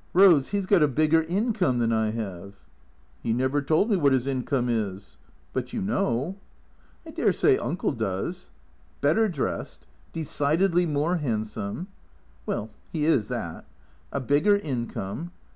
[0.14, 2.54] "Rose— he 's got a bigger income than I have.""
[3.24, 5.16] He never told me what his income is.""
[5.52, 6.36] But you know?
[7.06, 8.50] '^" I dare say Uncle does.""
[9.00, 11.88] Better dressed— decidedly more handsome
[12.46, 13.64] ""Well— he is that.""
[14.12, 15.32] A bigger income.